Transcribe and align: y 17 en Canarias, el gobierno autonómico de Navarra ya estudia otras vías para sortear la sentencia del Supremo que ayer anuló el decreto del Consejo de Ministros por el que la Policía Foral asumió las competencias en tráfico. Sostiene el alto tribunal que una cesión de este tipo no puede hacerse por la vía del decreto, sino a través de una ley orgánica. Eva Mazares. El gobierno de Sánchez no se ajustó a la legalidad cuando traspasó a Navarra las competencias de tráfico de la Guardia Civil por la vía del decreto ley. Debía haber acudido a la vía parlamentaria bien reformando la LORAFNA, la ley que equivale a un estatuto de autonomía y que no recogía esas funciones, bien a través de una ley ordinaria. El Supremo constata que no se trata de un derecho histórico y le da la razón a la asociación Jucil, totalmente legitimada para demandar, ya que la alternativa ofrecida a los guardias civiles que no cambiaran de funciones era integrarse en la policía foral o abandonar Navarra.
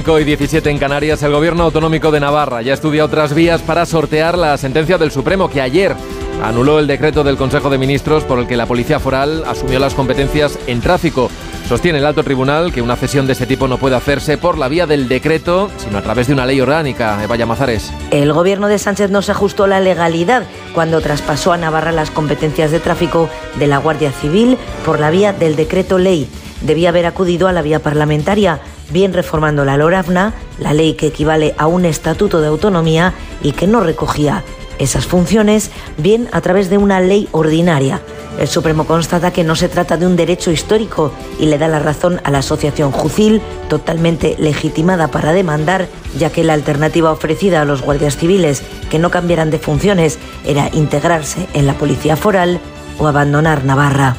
y 0.00 0.24
17 0.24 0.70
en 0.70 0.78
Canarias, 0.78 1.22
el 1.22 1.32
gobierno 1.32 1.64
autonómico 1.64 2.10
de 2.10 2.20
Navarra 2.20 2.62
ya 2.62 2.72
estudia 2.72 3.04
otras 3.04 3.34
vías 3.34 3.60
para 3.60 3.84
sortear 3.84 4.36
la 4.36 4.56
sentencia 4.56 4.96
del 4.96 5.10
Supremo 5.10 5.50
que 5.50 5.60
ayer 5.60 5.94
anuló 6.42 6.78
el 6.78 6.86
decreto 6.86 7.22
del 7.22 7.36
Consejo 7.36 7.68
de 7.68 7.76
Ministros 7.76 8.24
por 8.24 8.38
el 8.38 8.46
que 8.46 8.56
la 8.56 8.66
Policía 8.66 8.98
Foral 8.98 9.44
asumió 9.46 9.78
las 9.78 9.94
competencias 9.94 10.58
en 10.66 10.80
tráfico. 10.80 11.30
Sostiene 11.68 11.98
el 11.98 12.06
alto 12.06 12.24
tribunal 12.24 12.72
que 12.72 12.82
una 12.82 12.96
cesión 12.96 13.26
de 13.26 13.34
este 13.34 13.46
tipo 13.46 13.68
no 13.68 13.76
puede 13.76 13.94
hacerse 13.94 14.38
por 14.38 14.58
la 14.58 14.68
vía 14.68 14.86
del 14.86 15.06
decreto, 15.06 15.70
sino 15.76 15.98
a 15.98 16.02
través 16.02 16.26
de 16.26 16.32
una 16.32 16.46
ley 16.46 16.60
orgánica. 16.60 17.22
Eva 17.22 17.46
Mazares. 17.46 17.92
El 18.10 18.32
gobierno 18.32 18.68
de 18.68 18.78
Sánchez 18.78 19.10
no 19.10 19.20
se 19.22 19.32
ajustó 19.32 19.64
a 19.64 19.68
la 19.68 19.80
legalidad 19.80 20.44
cuando 20.74 21.00
traspasó 21.02 21.52
a 21.52 21.58
Navarra 21.58 21.92
las 21.92 22.10
competencias 22.10 22.70
de 22.70 22.80
tráfico 22.80 23.28
de 23.58 23.66
la 23.66 23.78
Guardia 23.78 24.12
Civil 24.12 24.56
por 24.84 24.98
la 24.98 25.10
vía 25.10 25.32
del 25.32 25.56
decreto 25.56 25.98
ley. 25.98 26.26
Debía 26.62 26.88
haber 26.88 27.06
acudido 27.06 27.48
a 27.48 27.52
la 27.52 27.62
vía 27.62 27.80
parlamentaria 27.80 28.60
bien 28.90 29.12
reformando 29.12 29.64
la 29.64 29.76
LORAFNA, 29.76 30.34
la 30.58 30.72
ley 30.72 30.94
que 30.94 31.06
equivale 31.06 31.54
a 31.58 31.66
un 31.66 31.84
estatuto 31.84 32.40
de 32.40 32.48
autonomía 32.48 33.14
y 33.42 33.52
que 33.52 33.66
no 33.66 33.80
recogía 33.80 34.44
esas 34.78 35.06
funciones, 35.06 35.70
bien 35.98 36.28
a 36.32 36.40
través 36.40 36.70
de 36.70 36.78
una 36.78 37.00
ley 37.00 37.28
ordinaria. 37.32 38.00
El 38.38 38.48
Supremo 38.48 38.86
constata 38.86 39.32
que 39.32 39.44
no 39.44 39.54
se 39.54 39.68
trata 39.68 39.98
de 39.98 40.06
un 40.06 40.16
derecho 40.16 40.50
histórico 40.50 41.12
y 41.38 41.46
le 41.46 41.58
da 41.58 41.68
la 41.68 41.78
razón 41.78 42.20
a 42.24 42.30
la 42.30 42.38
asociación 42.38 42.90
Jucil, 42.90 43.42
totalmente 43.68 44.36
legitimada 44.38 45.08
para 45.08 45.32
demandar, 45.32 45.88
ya 46.18 46.30
que 46.30 46.44
la 46.44 46.54
alternativa 46.54 47.12
ofrecida 47.12 47.60
a 47.60 47.66
los 47.66 47.82
guardias 47.82 48.16
civiles 48.16 48.62
que 48.90 48.98
no 48.98 49.10
cambiaran 49.10 49.50
de 49.50 49.58
funciones 49.58 50.18
era 50.46 50.70
integrarse 50.72 51.46
en 51.52 51.66
la 51.66 51.74
policía 51.74 52.16
foral 52.16 52.60
o 52.98 53.06
abandonar 53.06 53.64
Navarra. 53.64 54.16